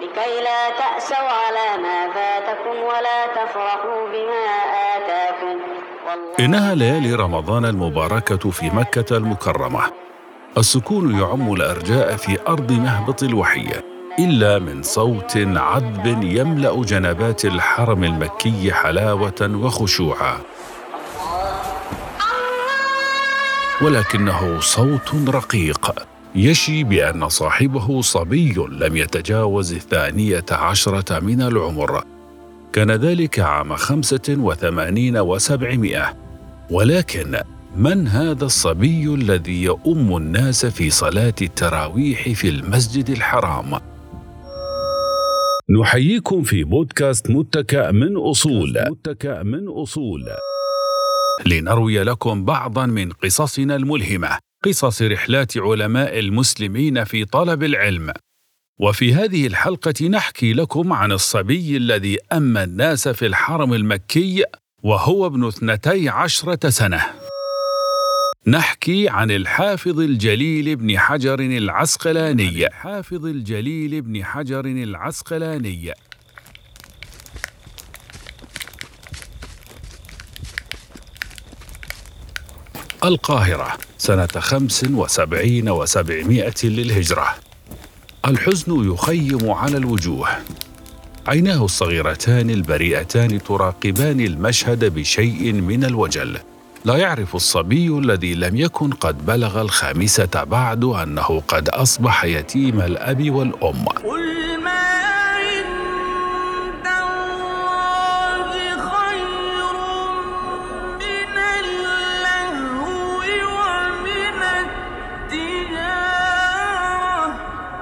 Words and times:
لكي 0.00 0.40
لا 0.44 0.70
تأسوا 0.70 1.16
على 1.16 1.82
ما 1.82 2.12
فاتكم 2.14 2.76
ولا 2.82 3.26
تفرحوا 3.26 4.08
بما 4.12 4.46
آتاكم. 4.96 5.60
إنها 6.40 6.74
ليالي 6.74 7.14
رمضان 7.14 7.64
المباركة 7.64 8.50
في 8.50 8.70
مكة 8.70 9.16
المكرمة. 9.16 9.82
السكون 10.58 11.20
يعم 11.20 11.52
الأرجاء 11.52 12.16
في 12.16 12.38
أرض 12.48 12.72
مهبط 12.72 13.22
الوحي 13.22 13.68
إلا 14.18 14.58
من 14.58 14.82
صوت 14.82 15.36
عذب 15.36 16.22
يملأ 16.22 16.82
جنبات 16.84 17.44
الحرم 17.44 18.04
المكي 18.04 18.72
حلاوة 18.72 19.50
وخشوعا. 19.62 20.38
ولكنه 23.82 24.60
صوت 24.60 25.14
رقيق. 25.28 26.15
يشي 26.36 26.84
بأن 26.84 27.28
صاحبه 27.28 28.00
صبي 28.02 28.54
لم 28.70 28.96
يتجاوز 28.96 29.72
الثانية 29.72 30.44
عشرة 30.50 31.18
من 31.18 31.42
العمر. 31.42 32.02
كان 32.72 32.90
ذلك 32.90 33.40
عام 33.40 33.76
خمسة 33.76 34.36
وثمانين 34.38 35.16
وسبعمائة. 35.18 36.16
ولكن 36.70 37.40
من 37.76 38.08
هذا 38.08 38.44
الصبي 38.44 39.14
الذي 39.14 39.62
يؤم 39.62 40.16
الناس 40.16 40.66
في 40.66 40.90
صلاة 40.90 41.34
التراويح 41.42 42.28
في 42.28 42.48
المسجد 42.48 43.10
الحرام؟ 43.10 43.80
نحييكم 45.80 46.42
في 46.42 46.64
بودكاست 46.64 47.30
متكأ 47.30 47.90
من 47.90 48.16
أصول. 48.16 48.84
متكأ 48.90 49.42
من 49.42 49.68
أصول. 49.68 50.24
لنروي 51.46 52.02
لكم 52.02 52.44
بعضا 52.44 52.86
من 52.86 53.12
قصصنا 53.12 53.76
الملهمة. 53.76 54.38
قصص 54.66 55.02
رحلات 55.02 55.58
علماء 55.58 56.18
المسلمين 56.18 57.04
في 57.04 57.24
طلب 57.24 57.62
العلم. 57.62 58.12
وفي 58.80 59.14
هذه 59.14 59.46
الحلقة 59.46 60.08
نحكي 60.08 60.52
لكم 60.52 60.92
عن 60.92 61.12
الصبي 61.12 61.76
الذي 61.76 62.18
أما 62.32 62.64
الناس 62.64 63.08
في 63.08 63.26
الحرم 63.26 63.74
المكي 63.74 64.44
وهو 64.82 65.26
ابن 65.26 65.48
اثنتي 65.48 66.08
عشرة 66.08 66.68
سنة. 66.68 67.06
نحكي 68.46 69.08
عن 69.08 69.30
الحافظ 69.30 70.00
الجليل 70.00 70.76
بن 70.76 70.98
حجر 70.98 71.40
العسقلاني. 71.40 72.66
الحافظ 72.66 73.26
الجليل 73.26 74.02
بن 74.02 74.24
حجر 74.24 74.66
العسقلاني. 74.66 75.92
القاهرة 83.08 83.72
سنة 83.98 84.26
خمس 84.26 84.84
وسبعين 84.90 85.68
وسبعمائة 85.68 86.64
للهجرة. 86.64 87.34
الحزن 88.26 88.92
يخيم 88.92 89.50
على 89.50 89.76
الوجوه. 89.76 90.28
عيناه 91.26 91.64
الصغيرتان 91.64 92.50
البريئتان 92.50 93.42
تراقبان 93.42 94.20
المشهد 94.20 94.84
بشيء 94.84 95.52
من 95.52 95.84
الوجل. 95.84 96.38
لا 96.84 96.96
يعرف 96.96 97.36
الصبي 97.36 97.88
الذي 97.88 98.34
لم 98.34 98.56
يكن 98.56 98.90
قد 98.90 99.26
بلغ 99.26 99.60
الخامسة 99.60 100.44
بعد 100.44 100.84
أنه 100.84 101.42
قد 101.48 101.68
أصبح 101.68 102.24
يتيم 102.24 102.80
الأب 102.80 103.30
والأم. 103.30 103.84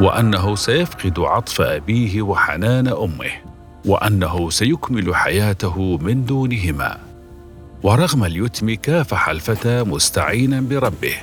وأنه 0.00 0.56
سيفقد 0.56 1.18
عطف 1.18 1.60
أبيه 1.60 2.22
وحنان 2.22 2.88
أمه 2.88 3.30
وأنه 3.84 4.50
سيكمل 4.50 5.16
حياته 5.16 5.98
من 6.02 6.24
دونهما. 6.24 6.98
ورغم 7.82 8.24
اليتم 8.24 8.74
كافح 8.74 9.28
الفتى 9.28 9.82
مستعينا 9.82 10.60
بربه 10.60 11.14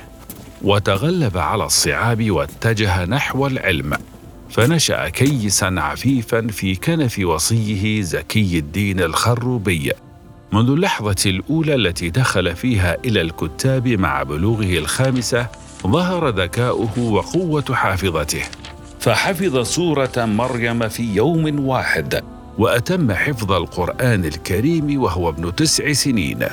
وتغلب 0.62 1.38
على 1.38 1.64
الصعاب 1.64 2.30
واتجه 2.30 3.04
نحو 3.04 3.46
العلم. 3.46 3.96
فنشأ 4.50 5.08
كيسا 5.08 5.74
عفيفا 5.78 6.46
في 6.46 6.74
كنف 6.74 7.18
وصيه 7.18 8.02
زكي 8.02 8.58
الدين 8.58 9.00
الخروبي 9.00 9.92
منذ 10.52 10.70
اللحظة 10.70 11.16
الأولى 11.26 11.74
التي 11.74 12.10
دخل 12.10 12.56
فيها 12.56 12.96
إلى 13.04 13.20
الكتاب 13.20 13.88
مع 13.88 14.22
بلوغه 14.22 14.78
الخامسة 14.78 15.46
ظهر 15.86 16.28
ذكاؤه 16.28 16.98
وقوة 16.98 17.64
حافظته. 17.74 18.42
فحفظ 19.06 19.58
سورة 19.58 20.12
مريم 20.16 20.88
في 20.88 21.14
يوم 21.14 21.68
واحد 21.68 22.24
وأتم 22.58 23.12
حفظ 23.12 23.52
القرآن 23.52 24.24
الكريم 24.24 25.02
وهو 25.02 25.28
ابن 25.28 25.54
تسع 25.54 25.92
سنين. 25.92 26.46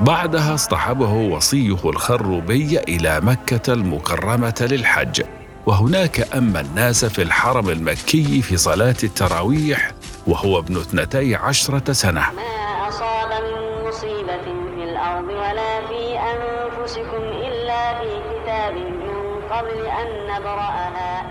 بعدها 0.00 0.54
اصطحبه 0.54 1.12
وصيه 1.12 1.90
الخروبي 1.90 2.78
إلى 2.78 3.20
مكة 3.20 3.72
المكرمة 3.72 4.68
للحج 4.70 5.22
وهناك 5.66 6.36
أما 6.36 6.60
الناس 6.60 7.04
في 7.04 7.22
الحرم 7.22 7.68
المكي 7.68 8.42
في 8.42 8.56
صلاة 8.56 8.96
التراويح 9.04 9.90
وهو 10.26 10.58
ابن 10.58 10.76
اثنتي 10.76 11.34
عشرة 11.34 11.92
سنة. 11.92 12.20
ما 12.20 12.88
أصاب 12.88 13.42
من 13.42 13.88
مصيبة 13.88 14.42
في 14.74 14.84
الأرض 14.84 15.28
ولا 15.28 15.86
في 15.88 16.18
أنفسكم 16.18 17.22
إلا 17.22 17.98
في 18.00 18.20
كتاب 18.30 18.74
من 18.74 19.17
قبل 19.50 19.86
أن 19.86 20.36
نبرأها. 20.36 21.22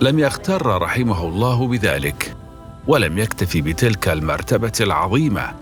لم 0.00 0.18
يغتر 0.18 0.82
رحمه 0.82 1.24
الله 1.24 1.66
بذلك 1.68 2.36
ولم 2.86 3.18
يكتف 3.18 3.56
بتلك 3.56 4.08
المرتبة 4.08 4.72
العظيمة 4.80 5.52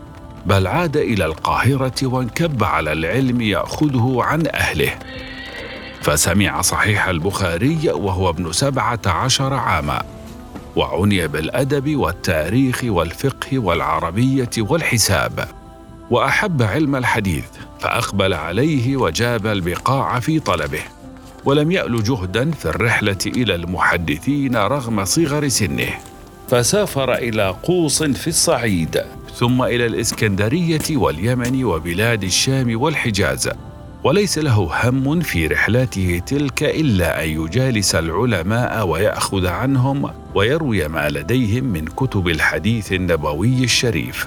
بل 0.47 0.67
عاد 0.67 0.97
إلى 0.97 1.25
القاهرة 1.25 1.93
وانكب 2.03 2.65
على 2.65 2.93
العلم 2.93 3.41
يأخذه 3.41 4.17
عن 4.21 4.47
أهله. 4.47 4.99
فسمع 6.03 6.61
صحيح 6.61 7.09
البخاري 7.09 7.91
وهو 7.91 8.31
ابن 8.31 8.53
سبعة 8.53 9.01
عشر 9.07 9.55
عاما 9.55 10.03
وعني 10.77 11.29
بالأدب 11.29 11.97
والتاريخ 11.97 12.81
والفقه 12.85 13.59
والعربية 13.59 14.51
والحساب 14.59 15.49
وأحب 16.11 16.63
علم 16.63 16.97
الحديث 16.97 17.45
فأقبل 17.81 18.35
عليه 18.35 18.97
وجاب 18.97 19.47
البقاع 19.47 20.21
في 20.21 20.41
طلبه. 20.41 20.83
ولم 21.45 21.71
يأل 21.71 22.03
جهدا 22.03 22.51
في 22.51 22.67
الرحلة 22.67 23.19
إلى 23.27 23.55
المحدثين 23.55 24.57
رغم 24.57 25.05
صغر 25.05 25.49
سنه. 25.49 25.91
فسافر 26.49 27.15
إلى 27.15 27.55
قوص 27.63 28.03
في 28.03 28.27
الصعيد. 28.27 29.03
ثم 29.37 29.63
إلى 29.63 29.87
الإسكندرية 29.87 30.97
واليمن 30.97 31.65
وبلاد 31.65 32.25
الشام 32.25 32.81
والحجاز. 32.81 33.51
وليس 34.05 34.39
له 34.39 34.71
هم 34.83 35.21
في 35.21 35.47
رحلاته 35.47 36.23
تلك 36.27 36.63
إلا 36.63 37.25
أن 37.25 37.29
يجالس 37.29 37.95
العلماء 37.95 38.87
ويأخذ 38.87 39.47
عنهم 39.47 40.11
ويروي 40.35 40.89
ما 40.89 41.09
لديهم 41.09 41.65
من 41.65 41.85
كتب 41.85 42.29
الحديث 42.29 42.93
النبوي 42.93 43.65
الشريف. 43.65 44.27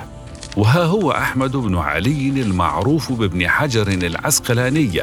وها 0.58 0.84
هو 0.84 1.12
أحمد 1.12 1.52
بن 1.52 1.78
علي 1.78 2.42
المعروف 2.42 3.12
بابن 3.12 3.48
حجر 3.48 3.88
العسقلاني. 3.88 5.02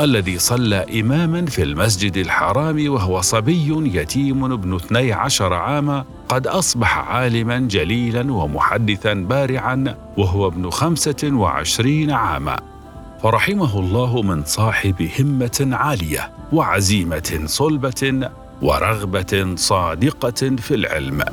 الذي 0.00 0.38
صلى 0.38 1.00
إماما 1.00 1.46
في 1.46 1.62
المسجد 1.62 2.16
الحرام 2.16 2.90
وهو 2.92 3.20
صبي 3.20 3.96
يتيم 3.98 4.52
ابن 4.52 4.74
اثني 4.74 5.12
عشر 5.12 5.54
عاما 5.54 6.04
قد 6.28 6.46
أصبح 6.46 6.98
عالما 6.98 7.58
جليلا 7.58 8.32
ومحدثا 8.32 9.14
بارعا 9.14 9.94
وهو 10.16 10.46
ابن 10.46 10.70
خمسة 10.70 11.30
وعشرين 11.32 12.10
عاما. 12.10 12.60
فرحمه 13.22 13.78
الله 13.78 14.22
من 14.22 14.44
صاحب 14.44 15.08
همة 15.20 15.68
عالية 15.72 16.30
وعزيمة 16.52 17.42
صلبة 17.46 18.30
ورغبة 18.62 19.54
صادقة 19.56 20.56
في 20.56 20.74
العلم. 20.74 21.24